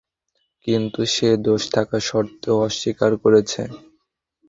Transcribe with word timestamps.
কিন্তু, 0.67 1.01
সে 1.13 1.29
দোষ 1.45 1.61
থাকা 1.75 1.97
সত্ত্বেও 2.07 2.57
অস্বীকার 2.67 3.11
করেছে। 3.23 3.61